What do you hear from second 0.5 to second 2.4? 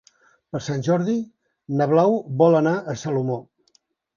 Per Sant Jordi na Blau